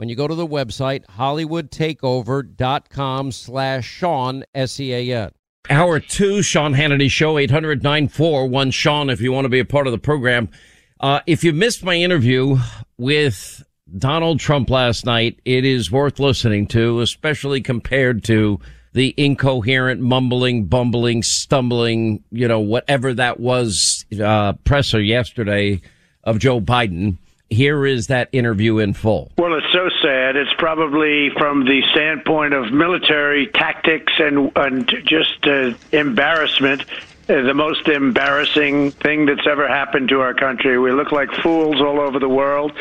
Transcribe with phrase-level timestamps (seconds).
[0.00, 5.30] when you go to the website hollywoodtakeover.com slash Sean, S-E-A-N.
[5.68, 9.86] Hour two, Sean Hannity Show, 800 one Sean, if you want to be a part
[9.86, 10.48] of the program.
[11.00, 12.56] Uh, if you missed my interview
[12.96, 13.62] with
[13.98, 18.58] Donald Trump last night, it is worth listening to, especially compared to
[18.94, 25.82] the incoherent, mumbling, bumbling, stumbling, you know, whatever that was, uh, presser yesterday
[26.24, 27.18] of Joe Biden.
[27.50, 29.30] Here is that interview in full.
[29.36, 30.36] Well, it's so sad.
[30.36, 36.84] It's probably from the standpoint of military tactics and, and just uh, embarrassment
[37.30, 40.76] uh, the most embarrassing thing that's ever happened to our country.
[40.78, 42.72] We look like fools all over the world.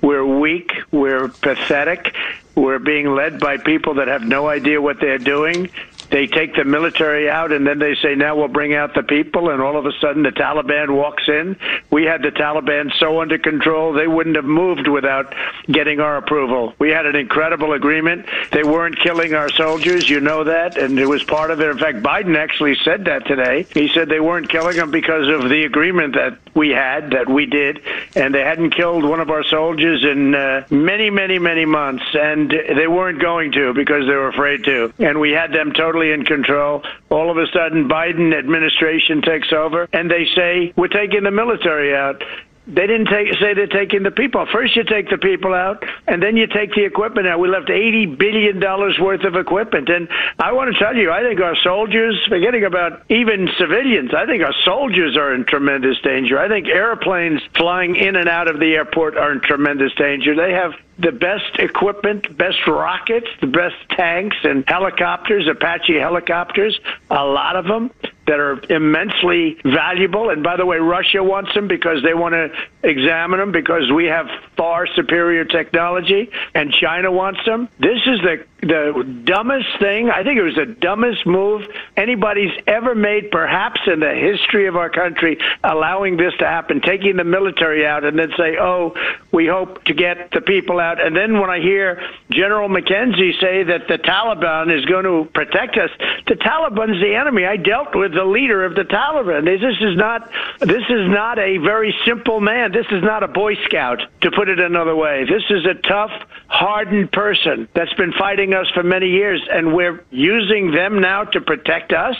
[0.00, 0.70] We're weak.
[0.92, 2.14] We're pathetic.
[2.54, 5.70] We're being led by people that have no idea what they're doing.
[6.10, 9.50] They take the military out and then they say, now we'll bring out the people.
[9.50, 11.56] And all of a sudden the Taliban walks in.
[11.90, 15.34] We had the Taliban so under control, they wouldn't have moved without
[15.66, 16.74] getting our approval.
[16.78, 18.26] We had an incredible agreement.
[18.52, 20.08] They weren't killing our soldiers.
[20.08, 20.76] You know that.
[20.76, 21.68] And it was part of it.
[21.68, 23.66] In fact, Biden actually said that today.
[23.74, 27.46] He said they weren't killing them because of the agreement that we had, that we
[27.46, 27.82] did.
[28.14, 32.04] And they hadn't killed one of our soldiers in uh, many, many, many months.
[32.14, 34.92] And they weren't going to because they were afraid to.
[34.98, 36.82] And we had them totally totally in control.
[37.10, 41.94] All of a sudden, Biden administration takes over, and they say we're taking the military
[41.94, 42.22] out.
[42.66, 44.44] They didn't take, say they're taking the people.
[44.50, 47.38] First, you take the people out, and then you take the equipment out.
[47.38, 50.08] We left eighty billion dollars worth of equipment, and
[50.40, 54.42] I want to tell you, I think our soldiers, forgetting about even civilians, I think
[54.42, 56.40] our soldiers are in tremendous danger.
[56.40, 60.34] I think airplanes flying in and out of the airport are in tremendous danger.
[60.34, 67.24] They have the best equipment, best rockets, the best tanks and helicopters, Apache helicopters, a
[67.24, 67.92] lot of them
[68.26, 70.30] that are immensely valuable.
[70.30, 72.50] And by the way, Russia wants them because they want to
[72.82, 74.26] examine them because we have
[74.56, 77.68] far superior technology, and China wants them.
[77.78, 80.10] This is the the dumbest thing.
[80.10, 81.66] I think it was the dumbest move
[81.96, 87.16] anybody's ever made, perhaps in the history of our country, allowing this to happen, taking
[87.16, 88.94] the military out, and then say, "Oh,
[89.32, 93.62] we hope to get the people out." And then when I hear General McKenzie say
[93.64, 95.90] that the Taliban is going to protect us,
[96.26, 97.44] the Taliban's the enemy.
[97.44, 99.44] I dealt with the leader of the Taliban.
[99.44, 102.72] This is not this is not a very simple man.
[102.72, 105.24] This is not a Boy Scout, to put it another way.
[105.24, 106.12] This is a tough,
[106.48, 111.40] hardened person that's been fighting us for many years, and we're using them now to
[111.40, 112.16] protect us.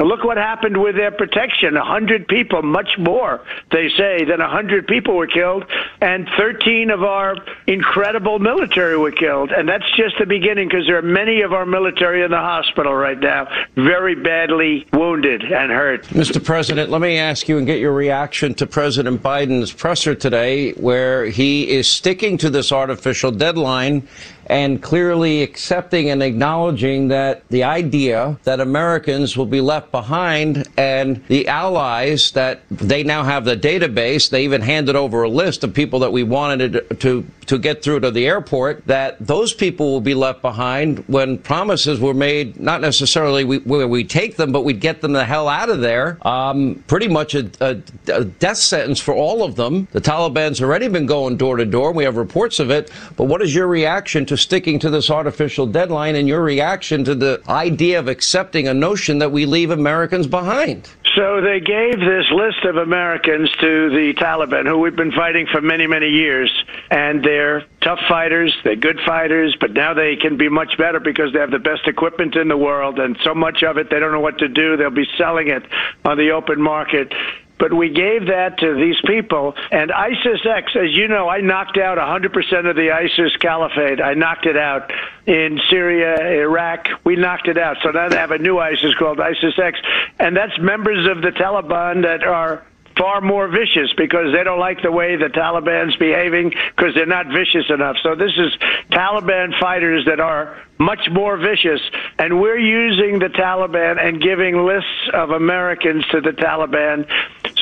[0.00, 1.76] Look what happened with their protection.
[1.76, 3.40] A hundred people, much more,
[3.72, 5.64] they say, than a hundred people were killed,
[6.00, 7.36] and 13 of our
[7.66, 9.50] incredible military were killed.
[9.50, 12.94] And that's just the beginning because there are many of our military in the hospital
[12.94, 16.04] right now, very badly wounded and hurt.
[16.08, 16.42] Mr.
[16.42, 21.26] President, let me ask you and get your reaction to President Biden's presser today, where
[21.26, 24.06] he is sticking to this artificial deadline
[24.48, 31.24] and clearly accepting and acknowledging that the idea that Americans will be left behind and
[31.28, 35.74] the allies that they now have the database, they even handed over a list of
[35.74, 40.00] people that we wanted to, to get through to the airport, that those people will
[40.00, 44.62] be left behind when promises were made, not necessarily we, where we take them, but
[44.62, 46.18] we'd get them the hell out of there.
[46.26, 47.80] Um, pretty much a, a,
[48.12, 49.88] a death sentence for all of them.
[49.92, 51.92] The Taliban's already been going door to door.
[51.92, 52.90] We have reports of it.
[53.16, 57.14] But what is your reaction to sticking to this artificial deadline and your reaction to
[57.14, 60.88] the idea of accepting a notion that we leave Americans behind?
[61.14, 65.60] So they gave this list of Americans to the Taliban, who we've been fighting for
[65.60, 66.52] many, many years.
[66.90, 71.32] And they're tough fighters, they're good fighters, but now they can be much better because
[71.32, 72.98] they have the best equipment in the world.
[72.98, 74.76] And so much of it, they don't know what to do.
[74.76, 75.64] They'll be selling it
[76.04, 77.12] on the open market.
[77.58, 79.54] But we gave that to these people.
[79.70, 84.00] And ISIS X, as you know, I knocked out 100% of the ISIS caliphate.
[84.00, 84.92] I knocked it out
[85.26, 86.88] in Syria, Iraq.
[87.04, 87.78] We knocked it out.
[87.82, 89.80] So now they have a new ISIS called ISIS X.
[90.18, 92.64] And that's members of the Taliban that are
[92.98, 97.28] far more vicious because they don't like the way the Taliban's behaving because they're not
[97.28, 97.96] vicious enough.
[98.02, 98.52] So this is
[98.90, 101.80] Taliban fighters that are much more vicious.
[102.18, 107.08] And we're using the Taliban and giving lists of Americans to the Taliban.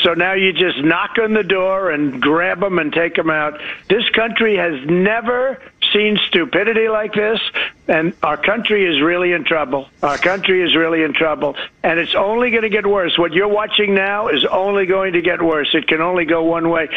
[0.02, 3.60] So now you just knock on the door and grab them and take them out.
[3.88, 5.60] This country has never
[5.92, 7.40] seen stupidity like this,
[7.88, 9.88] and our country is really in trouble.
[10.02, 13.16] Our country is really in trouble, and it's only going to get worse.
[13.18, 15.70] What you're watching now is only going to get worse.
[15.74, 16.88] It can only go one way.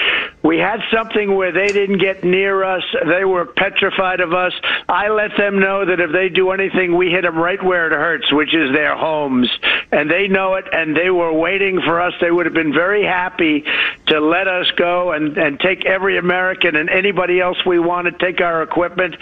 [0.43, 2.83] We had something where they didn't get near us.
[3.05, 4.53] They were petrified of us.
[4.87, 7.93] I let them know that if they do anything, we hit them right where it
[7.93, 9.49] hurts, which is their homes.
[9.91, 12.13] And they know it, and they were waiting for us.
[12.21, 13.65] They would have been very happy
[14.07, 18.41] to let us go and, and take every American and anybody else we wanted, take
[18.41, 19.15] our equipment,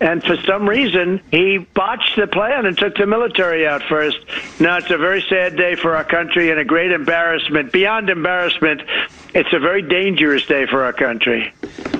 [0.00, 4.18] and for some reason, he botched the plan and took the military out first.
[4.58, 7.72] Now, it's a very sad day for our country and a great embarrassment.
[7.72, 8.82] Beyond embarrassment,
[9.34, 11.52] it's a very dangerous day for our country.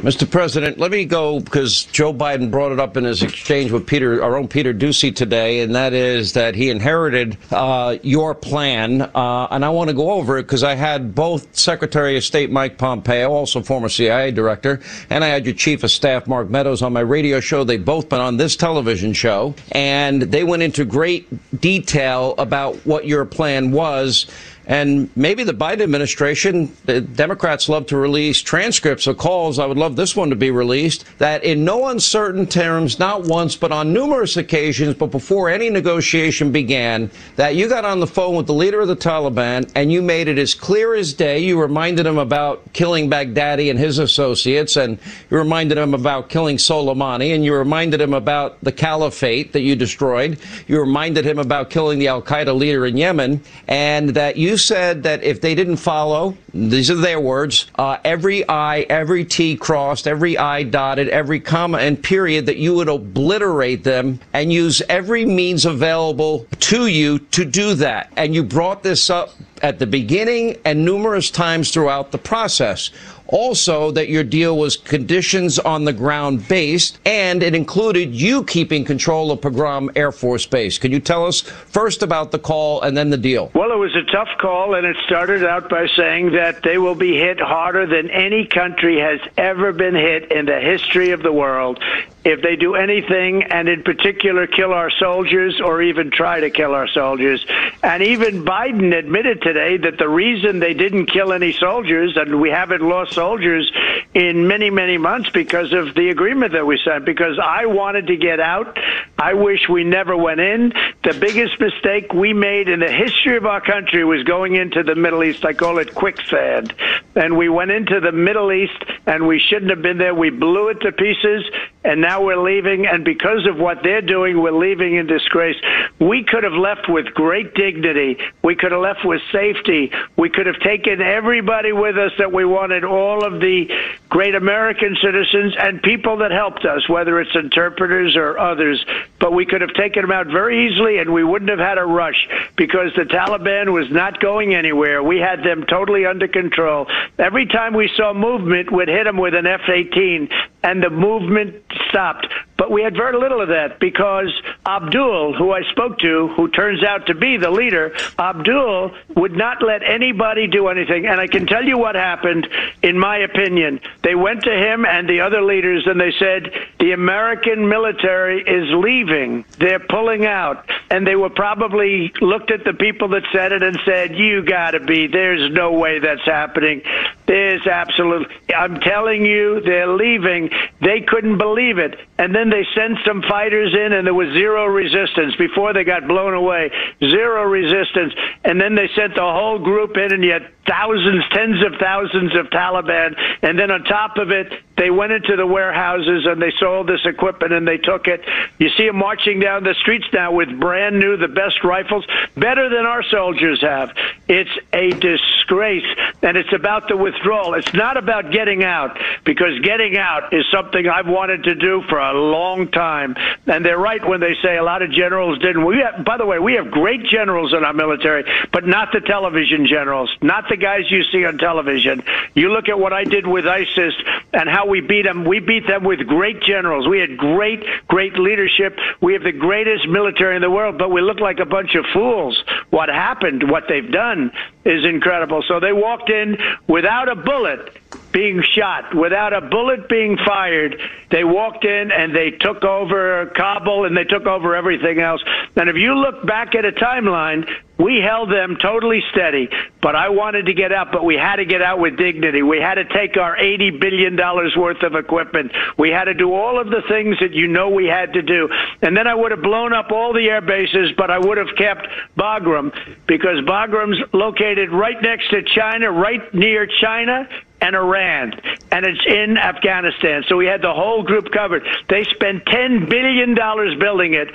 [0.05, 0.31] Mr.
[0.31, 4.23] President, let me go because Joe Biden brought it up in his exchange with Peter,
[4.23, 9.01] our own Peter Doocy today, and that is that he inherited uh, your plan.
[9.01, 12.51] Uh, and I want to go over it because I had both Secretary of State
[12.51, 16.83] Mike Pompeo, also former CIA director, and I had your Chief of Staff Mark Meadows
[16.83, 17.65] on my radio show.
[17.65, 21.27] They both been on this television show, and they went into great
[21.63, 24.27] detail about what your plan was.
[24.67, 29.59] And maybe the Biden administration, the Democrats love to release transcripts of calls.
[29.59, 33.57] I would love this one to be released that in no uncertain terms, not once,
[33.57, 38.37] but on numerous occasions, but before any negotiation began, that you got on the phone
[38.37, 41.39] with the leader of the Taliban and you made it as clear as day.
[41.39, 44.99] You reminded him about killing Baghdadi and his associates, and
[45.31, 49.77] you reminded him about killing Soleimani, and you reminded him about the caliphate that you
[49.77, 50.39] destroyed.
[50.67, 54.59] You reminded him about killing the Al Qaeda leader in Yemen, and that you you
[54.59, 59.57] said that if they didn't follow, these are their words, uh, every I, every T
[59.57, 64.81] crossed, every I dotted, every comma and period, that you would obliterate them and use
[64.89, 68.13] every means available to you to do that.
[68.17, 69.31] And you brought this up
[69.61, 72.91] at the beginning and numerous times throughout the process.
[73.35, 78.85] Also, that your deal was conditions on the ground based, and it included you keeping
[78.85, 80.79] control of Bagram Air Force Base.
[80.79, 83.51] Can you tell us first about the call and then the deal?
[83.53, 86.95] Well, it was a tough call, and it started out by saying that they will
[86.95, 91.33] be hit harder than any country has ever been hit in the history of the
[91.33, 91.83] world
[92.25, 96.75] if they do anything, and in particular kill our soldiers or even try to kill
[96.75, 97.45] our soldiers.
[97.83, 102.51] And even Biden admitted today that the reason they didn't kill any soldiers, and we
[102.51, 103.71] haven't lost soldiers
[104.15, 108.17] in many, many months because of the agreement that we signed, because I wanted to
[108.17, 108.79] get out.
[109.25, 110.75] I wish we never went in.
[111.03, 114.95] The biggest mistake we made in the history of our country was going into the
[114.95, 115.47] Middle East.
[115.47, 116.75] I call it quicksand.
[117.15, 120.15] And we went into the Middle East, and we shouldn't have been there.
[120.15, 121.43] We blew it to pieces
[121.85, 122.87] and now we're leaving.
[122.87, 125.57] And because of what they're doing, we're leaving in disgrace.
[126.01, 128.19] We could have left with great dignity.
[128.43, 129.93] We could have left with safety.
[130.17, 133.71] We could have taken everybody with us that we wanted, all of the
[134.15, 138.87] great American citizens and people that helped us, whether it's interpreters or others.
[139.19, 141.85] But we could have taken them out very easily, and we wouldn't have had a
[141.85, 145.03] rush because the Taliban was not going anywhere.
[145.03, 146.87] We had them totally under control.
[147.19, 150.29] Every time we saw movement, we'd hit them with an F 18,
[150.65, 152.27] and the movement stopped.
[152.57, 154.33] but we had very little of that because
[154.65, 159.63] Abdul, who I spoke to, who turns out to be the leader, Abdul would not
[159.63, 161.07] let anybody do anything.
[161.07, 162.49] And I can tell you what happened,
[162.83, 163.81] in my opinion.
[164.03, 168.73] They went to him and the other leaders and they said, the American military is
[168.73, 169.45] leaving.
[169.59, 170.71] They're pulling out.
[170.91, 174.71] And they were probably looked at the people that said it and said, you got
[174.71, 175.09] to be.
[175.09, 176.83] There's no way that's happening.
[177.27, 180.51] There's absolutely, I'm telling you, they're leaving.
[180.81, 181.99] They couldn't believe it.
[182.17, 186.07] And then they sent some fighters in and there was zero resistance before they got
[186.07, 186.71] blown away.
[187.01, 188.15] Zero resistance.
[188.45, 192.37] And then they sent the whole group in and you had thousands, tens of thousands
[192.37, 193.17] of Taliban.
[193.43, 197.05] And then on top of it, they went into the warehouses and they sold this
[197.05, 198.23] equipment and they took it.
[198.59, 202.05] You see them marching down the streets now with brand new, the best rifles,
[202.37, 203.93] better than our soldiers have.
[204.29, 205.87] It's a disgrace.
[206.23, 207.55] And it's about the withdrawal.
[207.55, 212.01] It's not about getting out because getting out is something I've wanted to do for
[212.11, 213.17] a long time.
[213.47, 215.65] And they're right when they say a lot of generals didn't.
[215.65, 219.01] We have, by the way, we have great generals in our military, but not the
[219.01, 222.03] television generals, not the guys you see on television.
[222.35, 223.95] You look at what I did with ISIS
[224.33, 225.25] and how we beat them.
[225.25, 226.89] We beat them with great generals.
[226.89, 228.79] We had great, great leadership.
[229.01, 231.85] We have the greatest military in the world, but we look like a bunch of
[231.93, 232.43] fools.
[232.71, 234.33] What happened, what they've done
[234.65, 235.43] is incredible.
[235.47, 237.77] So they walked in without a bullet
[238.13, 240.81] being shot, without a bullet being fired.
[241.11, 245.23] They walked in and they took over Kabul and they took over everything else.
[245.57, 249.49] And if you look back at a timeline, we held them totally steady,
[249.83, 252.41] but I wanted to get out, but we had to get out with dignity.
[252.41, 255.51] We had to take our $80 billion worth of equipment.
[255.77, 258.49] We had to do all of the things that you know we had to do.
[258.81, 261.57] And then I would have blown up all the air bases, but I would have
[261.57, 262.73] kept Bagram
[263.09, 267.29] because Bagram's located right next to China, right near China
[267.65, 268.35] and Iran,
[268.71, 270.23] and it's in Afghanistan.
[270.29, 271.63] So we had the whole group covered.
[271.89, 273.35] They spent $10 billion
[273.79, 274.29] building it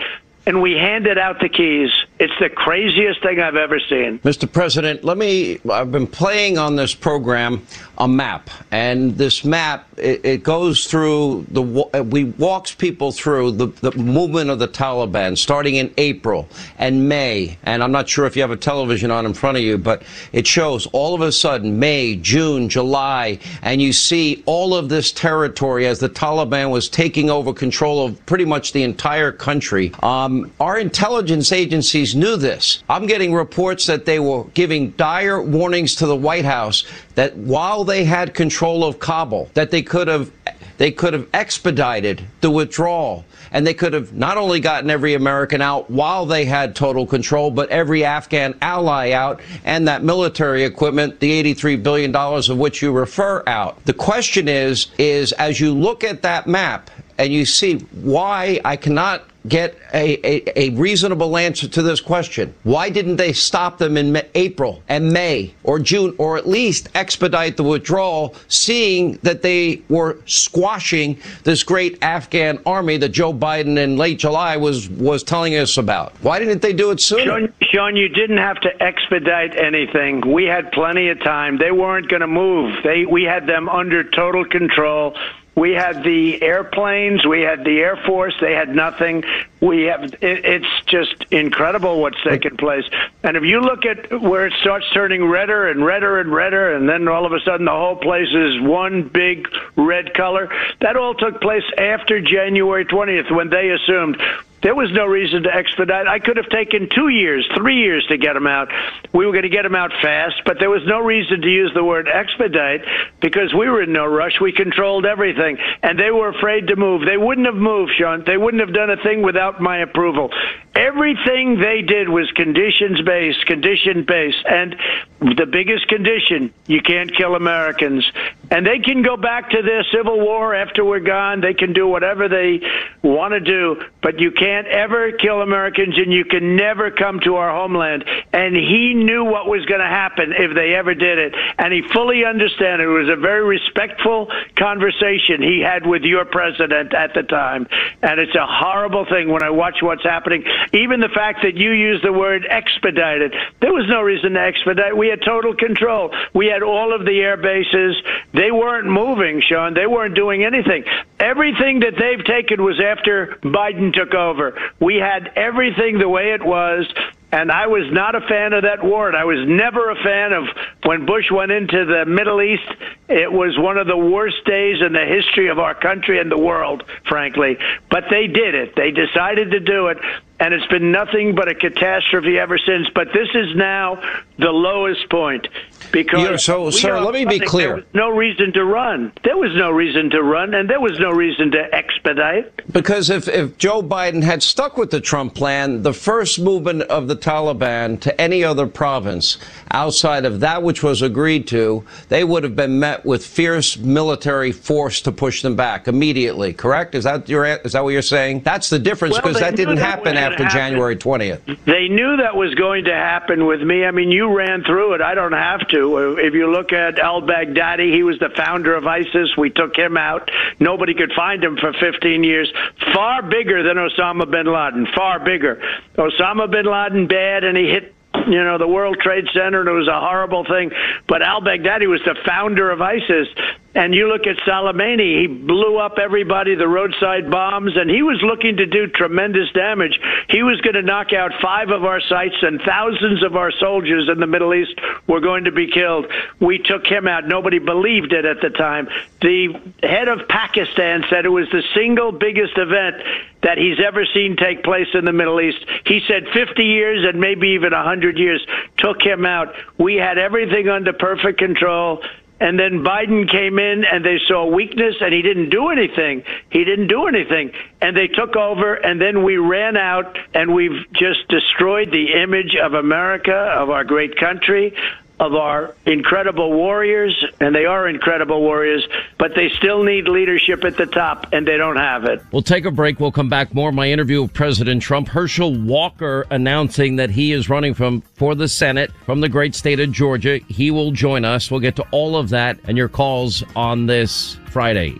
[0.50, 1.92] and we handed out the keys.
[2.18, 4.18] It's the craziest thing I've ever seen.
[4.20, 4.52] Mr.
[4.52, 5.60] President, let me.
[5.72, 7.66] I've been playing on this program
[8.00, 11.62] a map, and this map it, it goes through the.
[11.62, 17.58] We walks people through the, the movement of the Taliban starting in April and May,
[17.64, 20.02] and I'm not sure if you have a television on in front of you, but
[20.34, 25.12] it shows all of a sudden May, June, July, and you see all of this
[25.12, 29.94] territory as the Taliban was taking over control of pretty much the entire country.
[30.02, 32.84] Um, our intelligence agencies knew this.
[32.90, 36.84] I'm getting reports that they were giving dire warnings to the White House
[37.16, 40.32] that while they had control of Kabul, that they could have
[40.80, 45.62] they could have expedited the withdrawal and they could have not only gotten every American
[45.62, 51.20] out while they had total control, but every Afghan ally out and that military equipment,
[51.20, 53.84] the $83 billion of which you refer out.
[53.86, 58.78] The question is, is as you look at that map and you see why I
[58.78, 62.54] cannot get a, a, a, reasonable answer to this question.
[62.64, 67.56] Why didn't they stop them in April and May or June or at least expedite
[67.56, 73.98] the withdrawal, seeing that they were squashing this great Afghan army that Joe Biden in
[73.98, 76.14] late July was, was telling us about?
[76.22, 77.24] Why didn't they do it sooner?
[77.24, 80.22] Sean, Sean you didn't have to expedite anything.
[80.22, 81.58] We had plenty of time.
[81.58, 82.84] They weren't going to move.
[82.84, 85.16] They, we had them under total control.
[85.56, 89.24] We had the airplanes, we had the Air Force, they had nothing.
[89.60, 92.86] We have it, it's just incredible what's taken place.
[93.24, 96.88] And if you look at where it starts turning redder and redder and redder, and
[96.88, 101.14] then all of a sudden the whole place is one big red color, that all
[101.14, 104.22] took place after January 20th when they assumed
[104.62, 106.08] there was no reason to expedite.
[106.08, 108.70] I could have taken two years, three years to get them out.
[109.14, 111.72] We were going to get them out fast, but there was no reason to use
[111.74, 112.82] the word expedite
[113.22, 114.40] because we were in no rush.
[114.42, 117.06] We controlled everything, and they were afraid to move.
[117.06, 118.24] They wouldn't have moved, Sean.
[118.26, 120.30] They wouldn't have done a thing without my approval.
[120.76, 124.76] Everything they did was conditions based, condition based, and
[125.20, 128.10] the biggest condition you can't kill Americans.
[128.52, 131.42] And they can go back to their civil war after we're gone.
[131.42, 132.62] They can do whatever they
[133.02, 137.36] want to do, but you can't ever kill Americans and you can never come to
[137.36, 138.06] our homeland.
[138.32, 141.36] And he knew what was going to happen if they ever did it.
[141.58, 142.80] And he fully understood.
[142.80, 147.68] It was a very respectful conversation he had with your president at the time.
[148.02, 150.46] And it's a horrible thing when I watch what's happening.
[150.74, 154.96] Even the fact that you use the word expedited, there was no reason to expedite.
[154.96, 156.14] We had total control.
[156.34, 157.96] We had all of the air bases.
[158.34, 159.74] They weren't moving, Sean.
[159.74, 160.84] They weren't doing anything.
[161.20, 164.58] Everything that they've taken was after Biden took over.
[164.80, 166.86] We had everything the way it was.
[167.32, 169.08] And I was not a fan of that war.
[169.08, 170.46] And I was never a fan of
[170.84, 172.68] when Bush went into the Middle East.
[173.08, 176.40] It was one of the worst days in the history of our country and the
[176.40, 177.58] world, frankly.
[177.90, 178.76] But they did it.
[178.76, 180.00] They decided to do it
[180.40, 182.88] and it's been nothing but a catastrophe ever since.
[182.96, 184.02] But this is now
[184.40, 185.48] the lowest point
[185.92, 187.68] because yeah, so, sir, let me be clear.
[187.68, 189.12] There was no reason to run.
[189.24, 192.52] There was no reason to run, and there was no reason to expedite.
[192.72, 197.08] Because if, if Joe Biden had stuck with the Trump plan, the first movement of
[197.08, 199.38] the Taliban to any other province
[199.72, 204.52] outside of that which was agreed to, they would have been met with fierce military
[204.52, 206.54] force to push them back immediately.
[206.54, 206.96] Correct?
[206.96, 208.42] Is that your is that what you're saying?
[208.42, 211.58] That's the difference because well, that didn't happen after January 20th.
[211.66, 213.86] They knew that was going to happen with me.
[213.86, 215.02] I mean, you ran through it.
[215.02, 216.18] I don't have to.
[216.20, 219.36] If you look at al Baghdadi, he was the founder of ISIS.
[219.38, 220.30] We took him out.
[220.60, 222.52] Nobody could find him for 15 years.
[222.94, 224.88] Far bigger than Osama bin Laden.
[224.96, 225.62] Far bigger.
[225.98, 227.96] Osama bin Laden bad, and he hit
[228.28, 230.72] you know, the World Trade Center, and it was a horrible thing.
[231.08, 233.28] But al Baghdadi was the founder of ISIS.
[233.76, 238.20] And you look at Soleimani, he blew up everybody, the roadside bombs, and he was
[238.24, 240.00] looking to do tremendous damage.
[240.28, 244.10] He was going to knock out five of our sites, and thousands of our soldiers
[244.10, 244.74] in the Middle East
[245.06, 246.08] were going to be killed.
[246.40, 247.28] We took him out.
[247.28, 248.90] Nobody believed it at the time.
[249.22, 252.96] The head of Pakistan said it was the single biggest event
[253.42, 255.64] that he's ever seen take place in the Middle East.
[255.86, 258.46] He said 50 years and maybe even 100 years
[258.78, 259.56] took him out.
[259.78, 262.04] We had everything under perfect control.
[262.40, 266.24] And then Biden came in and they saw weakness and he didn't do anything.
[266.50, 267.52] He didn't do anything.
[267.82, 272.56] And they took over and then we ran out and we've just destroyed the image
[272.56, 274.74] of America, of our great country,
[275.20, 280.78] of our incredible warriors, and they are incredible warriors, but they still need leadership at
[280.78, 282.22] the top, and they don't have it.
[282.32, 283.00] We'll take a break.
[283.00, 283.72] We'll come back more.
[283.72, 288.48] My interview with President Trump, Herschel Walker announcing that he is running from for the
[288.48, 290.40] Senate from the great state of Georgia.
[290.48, 291.52] He will join us.
[291.52, 295.00] We'll get to all of that and your calls on this Friday.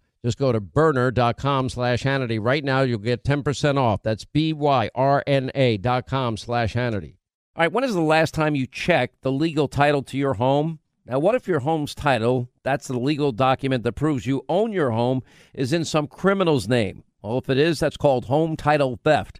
[0.23, 2.39] Just go to byrna.com slash Hannity.
[2.39, 4.03] Right now, you'll get 10% off.
[4.03, 7.15] That's B-Y-R-N-A dot com slash Hannity.
[7.55, 10.79] All right, when is the last time you checked the legal title to your home?
[11.05, 14.91] Now, what if your home's title, that's the legal document that proves you own your
[14.91, 17.03] home, is in some criminal's name?
[17.21, 19.39] Well, if it is, that's called home title theft.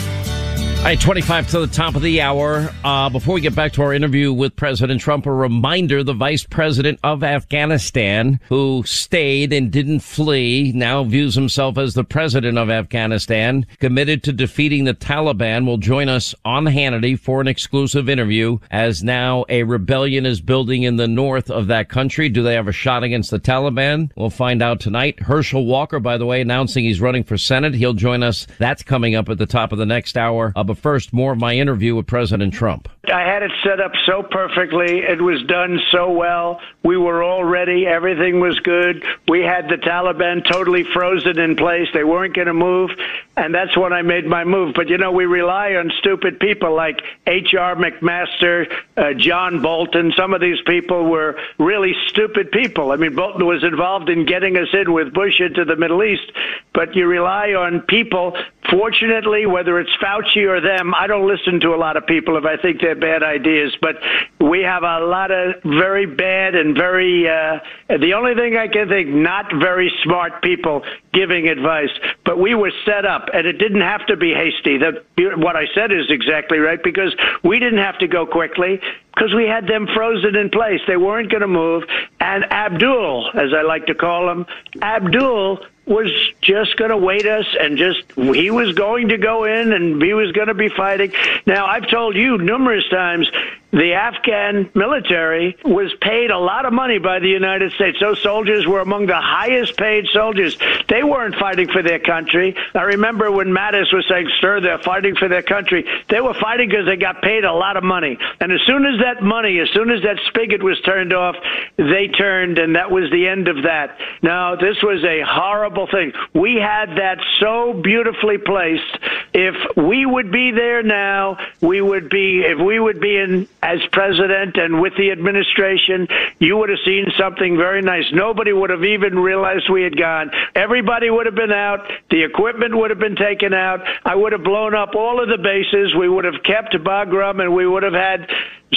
[0.81, 2.73] All right, 25 to the top of the hour.
[2.83, 6.43] Uh, before we get back to our interview with President Trump, a reminder the vice
[6.43, 12.71] president of Afghanistan, who stayed and didn't flee, now views himself as the president of
[12.71, 18.57] Afghanistan, committed to defeating the Taliban, will join us on Hannity for an exclusive interview
[18.71, 22.27] as now a rebellion is building in the north of that country.
[22.27, 24.09] Do they have a shot against the Taliban?
[24.15, 25.19] We'll find out tonight.
[25.19, 27.75] Herschel Walker, by the way, announcing he's running for Senate.
[27.75, 28.47] He'll join us.
[28.57, 30.51] That's coming up at the top of the next hour.
[30.55, 32.87] Uh, but first, more of my interview with President Trump.
[33.09, 34.99] I had it set up so perfectly.
[34.99, 36.61] It was done so well.
[36.83, 37.87] We were all ready.
[37.87, 39.03] Everything was good.
[39.27, 41.87] We had the Taliban totally frozen in place.
[41.95, 42.91] They weren't going to move.
[43.35, 44.75] And that's when I made my move.
[44.75, 47.75] But, you know, we rely on stupid people like H.R.
[47.75, 50.13] McMaster, uh, John Bolton.
[50.15, 52.91] Some of these people were really stupid people.
[52.91, 56.31] I mean, Bolton was involved in getting us in with Bush into the Middle East.
[56.71, 58.37] But you rely on people.
[58.69, 62.45] Fortunately, whether it's Fauci or them, I don't listen to a lot of people if
[62.45, 63.75] I think they're bad ideas.
[63.81, 63.95] But
[64.39, 68.89] we have a lot of very bad and very, uh, the only thing I can
[68.89, 71.91] think, not very smart people giving advice.
[72.25, 74.77] But we were set up, and it didn't have to be hasty.
[74.77, 75.05] That
[75.37, 78.79] what I said is exactly right because we didn't have to go quickly
[79.13, 80.79] because we had them frozen in place.
[80.87, 81.83] They weren't going to move.
[82.19, 84.45] And Abdul, as I like to call him,
[84.81, 89.73] Abdul was just going to wait us and just he was going to go in
[89.73, 91.11] and he was going to be fighting.
[91.45, 93.29] Now, I've told you numerous times
[93.71, 97.97] the Afghan military was paid a lot of money by the United States.
[97.99, 100.57] Those soldiers were among the highest paid soldiers.
[100.89, 102.55] They weren't fighting for their country.
[102.75, 105.85] I remember when Mattis was saying, stir, they're fighting for their country.
[106.09, 108.17] They were fighting because they got paid a lot of money.
[108.39, 111.35] And as soon as that money, as soon as that spigot was turned off,
[111.77, 113.97] they turned, and that was the end of that.
[114.21, 116.11] Now, this was a horrible thing.
[116.33, 118.97] We had that so beautifully placed.
[119.33, 123.79] If we would be there now, we would be, if we would be in as
[123.91, 126.07] president and with the administration,
[126.39, 128.05] you would have seen something very nice.
[128.11, 130.31] Nobody would have even realized we had gone.
[130.55, 131.89] Everybody would have been out.
[132.09, 133.81] The equipment would have been taken out.
[134.03, 135.93] I would have blown up all of the bases.
[135.95, 138.27] We would have kept Bagram and we would have had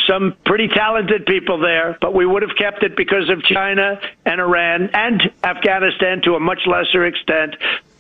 [0.07, 4.41] some pretty talented people there, but we would have kept it because of China and
[4.41, 7.55] Iran and Afghanistan to a much lesser extent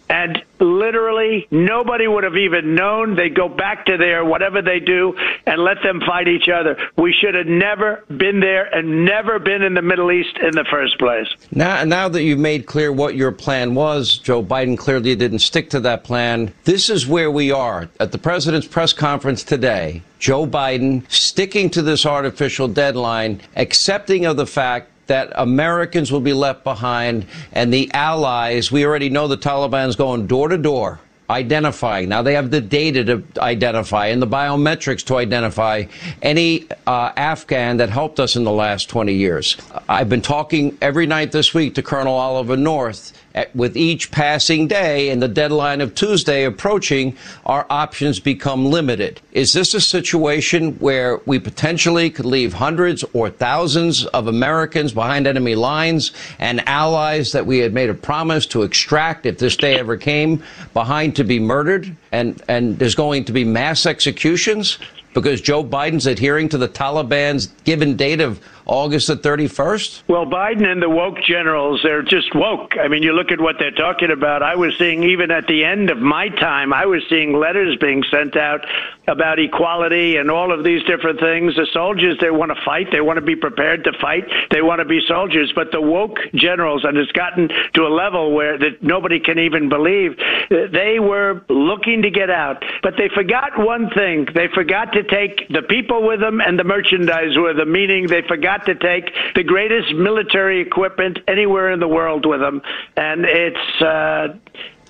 [0.08, 3.16] and literally nobody would have even known.
[3.16, 6.76] They go back to their whatever they do and let them fight each other.
[6.96, 10.64] We should have never been there and never been in the Middle East in the
[10.70, 11.28] first place.
[11.52, 15.70] Now, now that you've made clear what your plan was, Joe Biden clearly didn't stick
[15.70, 16.52] to that plan.
[16.64, 20.02] This is where we are at the president's press conference today.
[20.18, 26.32] Joe Biden sticking to this artificial deadline, accepting of the fact that Americans will be
[26.32, 28.70] left behind and the allies.
[28.72, 32.08] We already know the Taliban's going door to door identifying.
[32.10, 35.84] Now they have the data to identify and the biometrics to identify
[36.20, 39.56] any uh, Afghan that helped us in the last 20 years.
[39.88, 43.12] I've been talking every night this week to Colonel Oliver North
[43.54, 47.16] with each passing day and the deadline of Tuesday approaching,
[47.46, 49.20] our options become limited.
[49.32, 55.26] Is this a situation where we potentially could leave hundreds or thousands of Americans behind
[55.26, 59.78] enemy lines and allies that we had made a promise to extract if this day
[59.78, 60.42] ever came
[60.72, 61.96] behind to be murdered?
[62.12, 64.78] And, and there's going to be mass executions
[65.12, 70.04] because Joe Biden's adhering to the Taliban's given date of August the 31st?
[70.08, 72.76] Well, Biden and the woke generals, they're just woke.
[72.78, 74.42] I mean, you look at what they're talking about.
[74.42, 78.02] I was seeing, even at the end of my time, I was seeing letters being
[78.10, 78.64] sent out
[79.06, 81.56] about equality and all of these different things.
[81.56, 82.88] The soldiers, they want to fight.
[82.90, 84.24] They want to be prepared to fight.
[84.50, 85.52] They want to be soldiers.
[85.54, 89.68] But the woke generals, and it's gotten to a level where that nobody can even
[89.68, 90.16] believe,
[90.48, 92.64] they were looking to get out.
[92.82, 94.26] But they forgot one thing.
[94.34, 98.22] They forgot to take the people with them and the merchandise with them, meaning they
[98.22, 102.62] forgot got to take the greatest military equipment anywhere in the world with them.
[102.96, 104.36] And it's uh,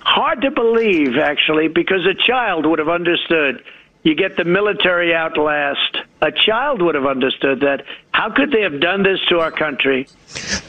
[0.01, 3.63] hard to believe, actually, because a child would have understood.
[4.03, 5.97] You get the military out last.
[6.21, 7.85] A child would have understood that.
[8.11, 10.07] How could they have done this to our country?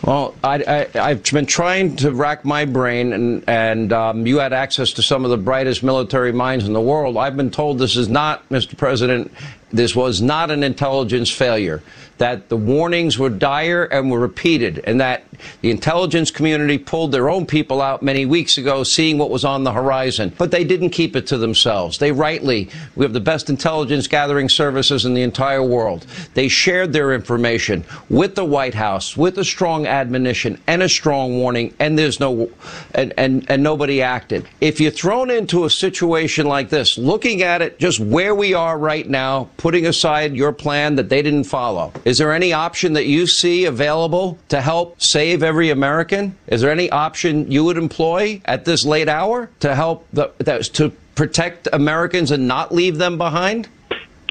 [0.03, 4.95] Well, I, have been trying to rack my brain, and, and um, you had access
[4.95, 7.19] to some of the brightest military minds in the world.
[7.19, 8.75] I've been told this is not, Mr.
[8.77, 9.31] President,
[9.73, 11.83] this was not an intelligence failure,
[12.19, 15.25] that the warnings were dire and were repeated, and that
[15.61, 19.65] the intelligence community pulled their own people out many weeks ago, seeing what was on
[19.65, 20.33] the horizon.
[20.39, 21.99] But they didn't keep it to themselves.
[21.99, 26.07] They rightly, we have the best intelligence gathering services in the entire world.
[26.35, 31.37] They shared their information with the White House, with a strong admonition and a strong
[31.37, 32.51] warning, and there's no,
[32.95, 34.49] and, and, and nobody acted.
[34.61, 38.79] If you're thrown into a situation like this, looking at it just where we are
[38.79, 43.07] right now, putting aside your plan that they didn't follow, is there any option that
[43.07, 46.39] you see available to help save every American?
[46.47, 50.29] Is there any option you would employ at this late hour to help the,
[50.75, 53.69] to protect Americans and not leave them behind?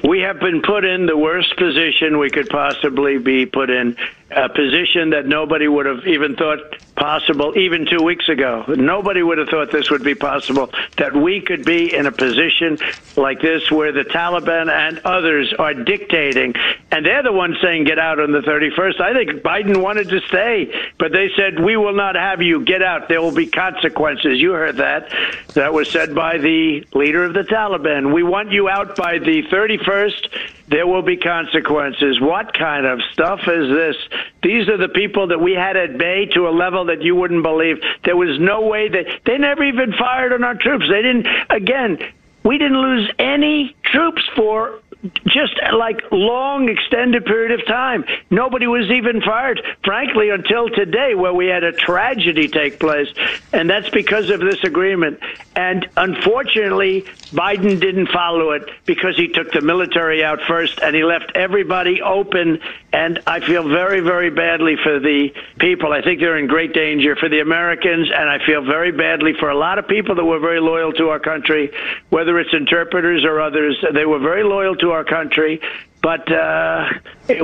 [0.08, 3.94] We have been put in the worst position we could possibly be put in
[4.30, 6.58] a position that nobody would have even thought
[6.96, 8.64] possible even two weeks ago.
[8.68, 12.78] Nobody would have thought this would be possible, that we could be in a position
[13.16, 16.54] like this where the Taliban and others are dictating.
[16.90, 19.00] And they're the ones saying get out on the 31st.
[19.00, 22.82] I think Biden wanted to stay, but they said, we will not have you get
[22.82, 23.08] out.
[23.08, 24.40] There will be consequences.
[24.40, 25.14] You heard that.
[25.54, 28.12] That was said by the leader of the Taliban.
[28.12, 32.20] We want you out by the 31st there will be consequences.
[32.20, 33.96] What kind of stuff is this?
[34.42, 37.42] These are the people that we had at bay to a level that you wouldn't
[37.42, 37.76] believe.
[38.04, 40.86] There was no way that they never even fired on our troops.
[40.88, 41.98] They didn't, again,
[42.42, 44.80] we didn't lose any troops for
[45.26, 48.04] just like long extended period of time.
[48.30, 53.08] Nobody was even fired, frankly, until today, where we had a tragedy take place,
[53.52, 55.20] and that's because of this agreement.
[55.54, 61.04] And unfortunately, Biden didn't follow it because he took the military out first, and he
[61.04, 62.60] left everybody open.
[62.96, 65.28] And I feel very, very badly for the
[65.58, 65.92] people.
[65.92, 69.50] I think they're in great danger for the Americans, and I feel very badly for
[69.50, 71.72] a lot of people that were very loyal to our country,
[72.08, 73.76] whether it's interpreters or others.
[73.92, 75.60] They were very loyal to our country
[76.06, 76.86] but uh,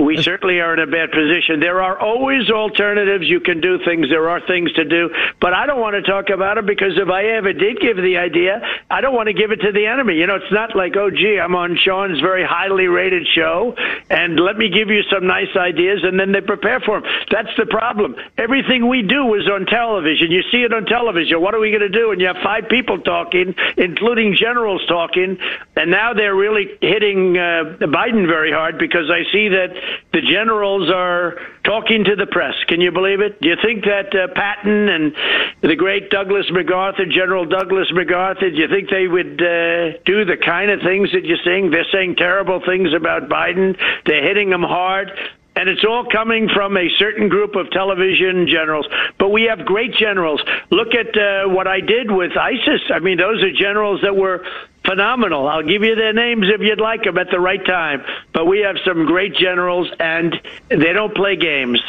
[0.00, 1.58] we certainly are in a bad position.
[1.58, 3.28] There are always alternatives.
[3.28, 4.08] You can do things.
[4.08, 7.08] There are things to do, but I don't want to talk about it because if
[7.08, 10.14] I ever did give the idea, I don't want to give it to the enemy.
[10.14, 13.74] You know, it's not like, oh, gee, I'm on Sean's very highly rated show,
[14.08, 17.10] and let me give you some nice ideas, and then they prepare for them.
[17.32, 18.14] That's the problem.
[18.38, 20.30] Everything we do is on television.
[20.30, 21.40] You see it on television.
[21.40, 22.12] What are we going to do?
[22.12, 25.38] And you have five people talking, including generals talking,
[25.74, 29.74] and now they're really hitting uh, Biden very hard because I see that
[30.12, 31.34] the generals are
[31.64, 32.54] talking to the press.
[32.68, 33.40] Can you believe it?
[33.40, 35.14] Do you think that uh, Patton and
[35.62, 40.36] the great Douglas MacArthur, General Douglas MacArthur, do you think they would uh, do the
[40.36, 41.70] kind of things that you're saying?
[41.70, 43.76] They're saying terrible things about Biden.
[44.06, 45.10] They're hitting him hard.
[45.54, 48.86] And it's all coming from a certain group of television generals.
[49.18, 50.40] But we have great generals.
[50.70, 52.80] Look at uh, what I did with ISIS.
[52.92, 54.46] I mean, those are generals that were
[54.84, 55.48] phenomenal.
[55.48, 58.02] I'll give you their names if you'd like them at the right time.
[58.32, 60.34] But we have some great generals, and
[60.68, 61.80] they don't play games.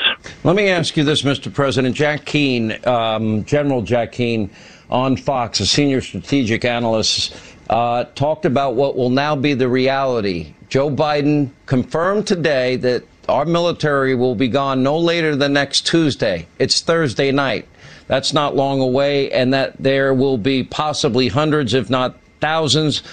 [0.43, 1.53] Let me ask you this, Mr.
[1.53, 1.95] President.
[1.95, 4.49] Jack Keane, um, General Jack Keane,
[4.89, 7.35] on Fox, a senior strategic analyst,
[7.69, 10.53] uh, talked about what will now be the reality.
[10.69, 16.45] Joe Biden confirmed today that our military will be gone no later than next Tuesday.
[16.59, 17.67] It's Thursday night.
[18.07, 23.03] That's not long away, and that there will be possibly hundreds, if not thousands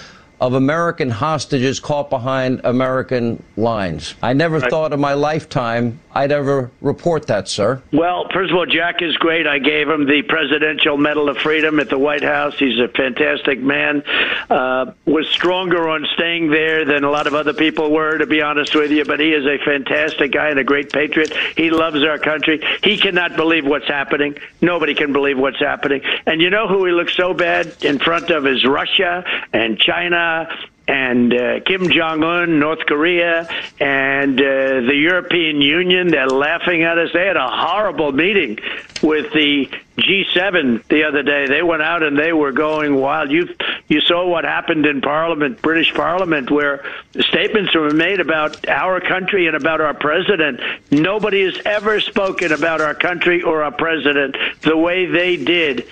[0.41, 4.13] of American hostages caught behind American lines.
[4.21, 4.69] I never right.
[4.69, 7.81] thought in my lifetime I'd ever report that, sir.
[7.93, 9.47] Well, first of all, Jack is great.
[9.47, 12.57] I gave him the Presidential Medal of Freedom at the White House.
[12.59, 14.03] He's a fantastic man.
[14.49, 18.41] Uh, was stronger on staying there than a lot of other people were, to be
[18.41, 19.05] honest with you.
[19.05, 21.33] But he is a fantastic guy and a great patriot.
[21.55, 22.61] He loves our country.
[22.83, 24.37] He cannot believe what's happening.
[24.61, 26.01] Nobody can believe what's happening.
[26.25, 30.49] And you know who he looks so bad in front of is Russia and China
[30.87, 33.47] and uh, Kim Jong Un, North Korea,
[33.79, 36.09] and uh, the European Union.
[36.09, 37.09] They're laughing at us.
[37.13, 38.59] They had a horrible meeting
[39.01, 41.47] with the G7 the other day.
[41.47, 43.31] They went out and they were going wild.
[43.31, 43.49] You
[43.87, 46.83] you saw what happened in Parliament, British Parliament, where
[47.19, 50.59] statements were made about our country and about our president.
[50.91, 55.87] Nobody has ever spoken about our country or our president the way they did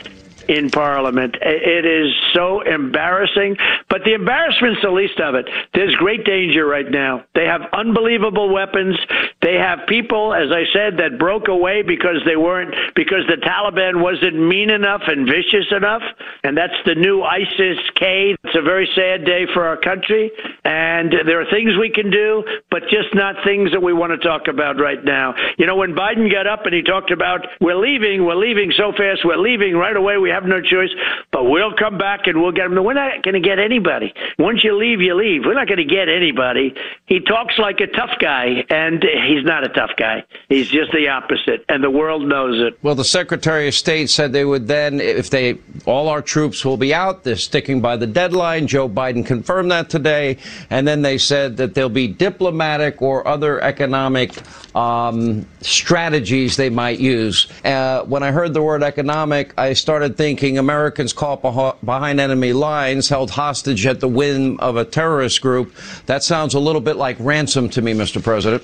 [0.49, 1.37] in Parliament.
[1.41, 3.55] It is so embarrassing,
[3.87, 5.47] but the embarrassment's the least of it.
[5.73, 7.23] There's great danger right now.
[7.35, 8.97] They have unbelievable weapons.
[9.41, 14.01] They have people, as I said, that broke away because they weren't because the Taliban
[14.01, 16.01] wasn't mean enough and vicious enough,
[16.43, 18.35] and that's the new ISIS K.
[18.43, 20.31] It's a very sad day for our country,
[20.65, 24.17] and there are things we can do, but just not things that we want to
[24.17, 25.35] talk about right now.
[25.57, 28.91] You know, when Biden got up and he talked about we're leaving, we're leaving so
[28.91, 30.89] fast, we're leaving right away, we have no choice,
[31.31, 32.83] but we'll come back and we'll get them.
[32.83, 34.13] We're not going to get anybody.
[34.37, 35.45] Once you leave, you leave.
[35.45, 36.75] We're not going to get anybody.
[37.05, 40.23] He talks like a tough guy, and he's not a tough guy.
[40.47, 42.77] He's just the opposite, and the world knows it.
[42.83, 46.77] Well, the Secretary of State said they would then, if they, all our troops will
[46.77, 48.67] be out, they're sticking by the deadline.
[48.67, 50.37] Joe Biden confirmed that today.
[50.69, 54.33] And then they said that there'll be diplomatic or other economic
[54.75, 57.47] um, strategies they might use.
[57.63, 61.41] Uh, when I heard the word economic, I started thinking Americans caught
[61.83, 65.75] behind enemy lines, held hostage at the whim of a terrorist group.
[66.05, 68.21] That sounds a little bit like ransom to me, Mr.
[68.23, 68.63] President.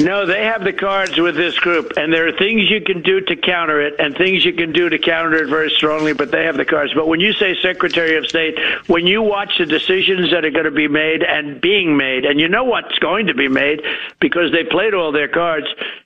[0.00, 3.20] No, they have the cards with this group, and there are things you can do
[3.22, 6.44] to counter it and things you can do to counter it very strongly, but they
[6.44, 6.92] have the cards.
[6.94, 10.64] But when you say Secretary of State, when you watch the decisions that are going
[10.64, 13.82] to be made and being made, and you know what's going to be made
[14.20, 15.45] because they played all their cards,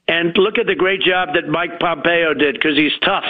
[0.08, 3.24] and look at the great job that Mike Pompeo did because he's tough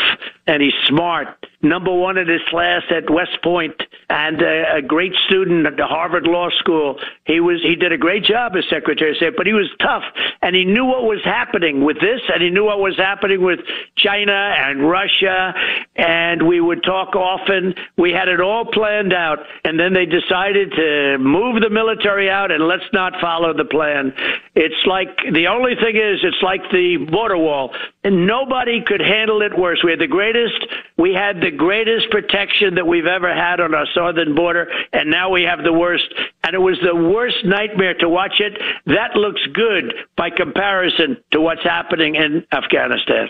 [0.46, 1.39] and he's smart.
[1.62, 3.74] Number one in his class at West Point
[4.08, 6.98] and a, a great student at the Harvard Law School.
[7.24, 10.02] He was he did a great job as Secretary of State, but he was tough
[10.40, 13.60] and he knew what was happening with this and he knew what was happening with
[13.96, 15.52] China and Russia
[15.96, 17.74] and we would talk often.
[17.98, 22.50] We had it all planned out and then they decided to move the military out
[22.50, 24.14] and let's not follow the plan.
[24.54, 27.74] It's like the only thing is it's like the border wall.
[28.02, 29.82] And nobody could handle it worse.
[29.84, 33.86] We had the greatest, we had the greatest protection that we've ever had on our
[33.94, 36.06] southern border, and now we have the worst.
[36.42, 38.58] And it was the worst nightmare to watch it.
[38.86, 43.28] That looks good by comparison to what's happening in Afghanistan.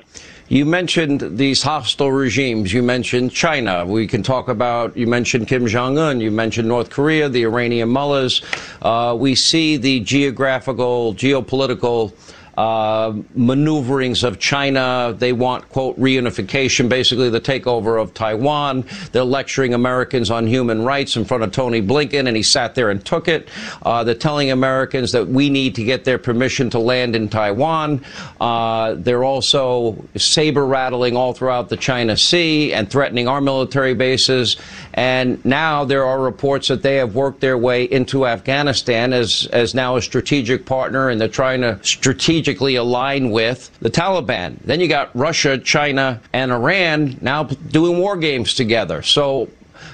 [0.51, 2.73] You mentioned these hostile regimes.
[2.73, 3.87] You mentioned China.
[3.87, 6.21] We can talk about, you mentioned Kim Jong un.
[6.21, 8.43] You mentioned North Korea, the Iranian mullahs.
[8.83, 12.15] Uh, we see the geographical, geopolitical
[12.57, 15.15] uh, maneuverings of China.
[15.17, 18.85] They want, quote, reunification, basically the takeover of Taiwan.
[19.13, 22.91] They're lecturing Americans on human rights in front of Tony Blinken, and he sat there
[22.91, 23.49] and took it.
[23.83, 28.05] Uh, they're telling Americans that we need to get their permission to land in Taiwan.
[28.41, 34.57] Uh, they're also saber rattling all throughout the China Sea and threatening our military bases.
[34.95, 39.75] And now there are reports that they have worked their way into Afghanistan as, as
[39.75, 42.40] now a strategic partner, and they're trying to strategically
[42.77, 44.59] align with the Taliban.
[44.65, 49.03] Then you got Russia, China, and Iran now doing war games together.
[49.03, 49.49] So,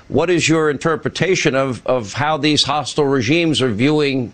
[0.08, 4.32] what is your interpretation of, of how these hostile regimes are viewing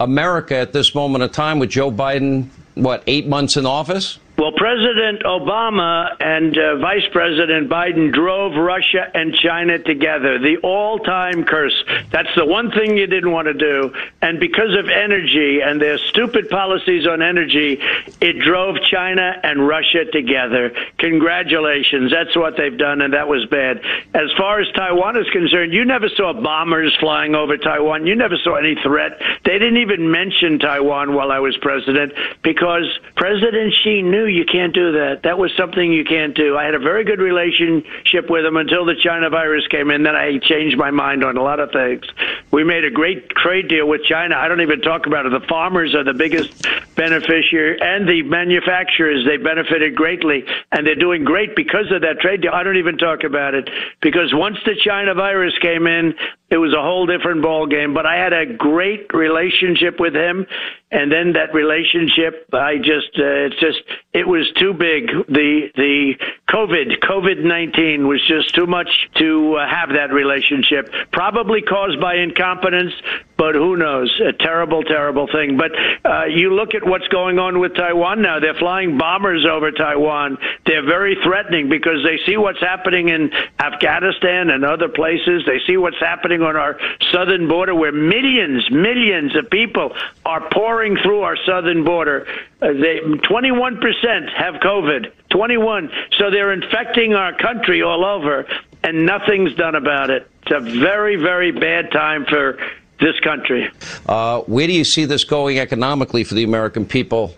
[0.00, 4.18] America at this moment of time with Joe Biden, what, eight months in office?
[4.36, 10.98] Well, President Obama and uh, Vice President Biden drove Russia and China together, the all
[10.98, 11.84] time curse.
[12.10, 13.94] That's the one thing you didn't want to do.
[14.20, 17.78] And because of energy and their stupid policies on energy,
[18.20, 20.74] it drove China and Russia together.
[20.98, 22.10] Congratulations.
[22.10, 23.82] That's what they've done, and that was bad.
[24.14, 28.08] As far as Taiwan is concerned, you never saw bombers flying over Taiwan.
[28.08, 29.20] You never saw any threat.
[29.44, 34.74] They didn't even mention Taiwan while I was president because President Xi knew you can't
[34.74, 35.22] do that.
[35.22, 36.56] That was something you can't do.
[36.56, 40.02] I had a very good relationship with him until the China virus came in.
[40.02, 42.04] Then I changed my mind on a lot of things.
[42.50, 44.36] We made a great trade deal with China.
[44.36, 45.30] I don't even talk about it.
[45.30, 49.26] The farmers are the biggest beneficiary, and the manufacturers.
[49.26, 52.52] They benefited greatly, and they're doing great because of that trade deal.
[52.52, 53.68] I don't even talk about it
[54.00, 56.14] because once the China virus came in,
[56.50, 57.94] it was a whole different ball game.
[57.94, 60.46] But I had a great relationship with him,
[60.94, 65.08] and then that relationship, I just uh, it's just it was too big.
[65.28, 66.14] The the
[66.48, 70.88] COVID COVID nineteen was just too much to uh, have that relationship.
[71.12, 72.92] Probably caused by incompetence,
[73.36, 74.20] but who knows?
[74.20, 75.56] A terrible, terrible thing.
[75.56, 75.72] But
[76.04, 78.38] uh, you look at what's going on with Taiwan now.
[78.38, 80.38] They're flying bombers over Taiwan.
[80.66, 85.42] They're very threatening because they see what's happening in Afghanistan and other places.
[85.46, 86.78] They see what's happening on our
[87.12, 92.26] southern border, where millions, millions of people are pouring through our southern border.
[92.62, 95.12] Uh, they 21% have COVID.
[95.34, 95.90] 21.
[96.16, 98.46] So they're infecting our country all over,
[98.84, 100.30] and nothing's done about it.
[100.42, 102.58] It's a very, very bad time for
[103.04, 103.70] this country.
[104.06, 107.34] Uh, where do you see this going economically for the American people?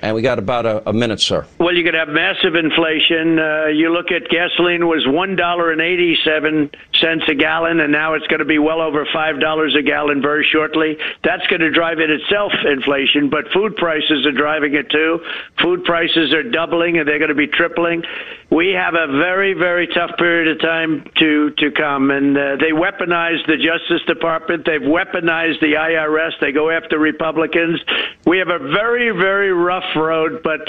[0.00, 1.44] And we got about a, a minute, sir.
[1.58, 3.40] Well, you could have massive inflation.
[3.40, 6.70] Uh, you look at gasoline was one dollar and eighty-seven
[7.00, 10.22] cents a gallon, and now it's going to be well over five dollars a gallon
[10.22, 10.96] very shortly.
[11.24, 15.20] That's going to drive it itself inflation, but food prices are driving it too.
[15.62, 18.02] Food prices are doubling, and they're going to be tripling.
[18.50, 22.72] We have a very, very tough period of time to to come, and uh, they
[22.72, 24.64] weaponized the Justice Department.
[24.64, 26.32] They've weaponized the IRS.
[26.40, 27.80] They go after Republicans.
[28.26, 30.60] We have a very, very rough road, but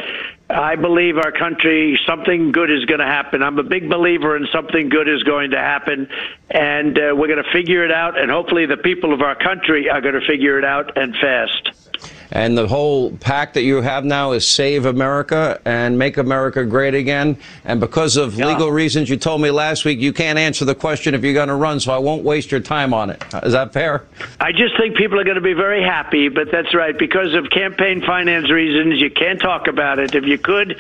[0.50, 3.44] I believe our country, something good is going to happen.
[3.44, 6.08] I'm a big believer in something good is going to happen,
[6.50, 9.90] and uh, we're going to figure it out, and hopefully the people of our country
[9.90, 11.89] are going to figure it out and fast.
[12.32, 16.94] And the whole pact that you have now is Save America and Make America Great
[16.94, 17.38] Again.
[17.66, 18.48] And because of yeah.
[18.48, 21.48] legal reasons, you told me last week you can't answer the question if you're going
[21.48, 23.24] to run, so I won't waste your time on it.
[23.44, 24.04] Is that fair?
[24.40, 26.98] I just think people are going to be very happy, but that's right.
[26.98, 30.14] Because of campaign finance reasons, you can't talk about it.
[30.14, 30.80] If you could,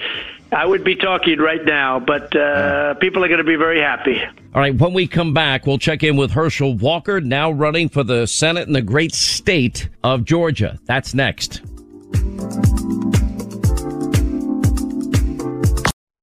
[0.52, 2.93] I would be talking right now, but uh, yeah.
[2.93, 4.22] people are going to be very happy.
[4.52, 8.04] All right, when we come back, we'll check in with Herschel Walker, now running for
[8.04, 10.80] the Senate in the great state of Georgia.
[10.86, 11.62] That's next.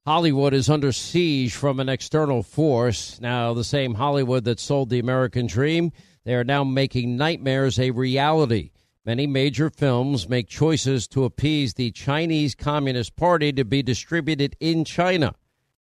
[0.04, 3.20] Hollywood is under siege from an external force.
[3.20, 5.92] Now, the same Hollywood that sold the American dream,
[6.24, 8.72] they are now making nightmares a reality.
[9.04, 14.84] Many major films make choices to appease the Chinese Communist Party to be distributed in
[14.84, 15.36] China.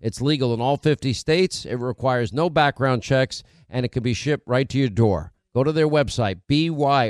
[0.00, 1.64] It's legal in all 50 states.
[1.64, 5.32] It requires no background checks, and it can be shipped right to your door.
[5.54, 7.00] Go to their website, byrna.com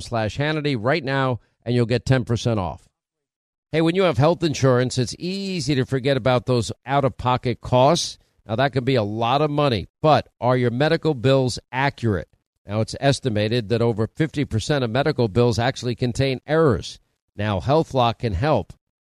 [0.00, 2.88] slash Hannity right now, and you'll get 10% off.
[3.70, 8.16] Hey, when you have health insurance, it's easy to forget about those out-of-pocket costs.
[8.46, 12.28] Now, that can be a lot of money, but are your medical bills accurate?
[12.66, 16.98] Now, it's estimated that over 50% of medical bills actually contain errors.
[17.36, 18.72] Now, HealthLock can help.